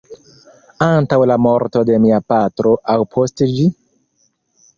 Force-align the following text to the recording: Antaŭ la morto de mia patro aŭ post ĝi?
Antaŭ 0.85 1.19
la 1.31 1.37
morto 1.47 1.83
de 1.91 1.99
mia 2.07 2.21
patro 2.35 2.73
aŭ 2.95 2.97
post 3.13 3.45
ĝi? 3.53 3.69